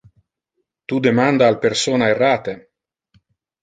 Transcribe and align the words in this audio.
Tu 0.87 0.99
demanda 1.09 1.51
al 1.51 1.61
persona 1.69 2.11
errate. 2.17 2.61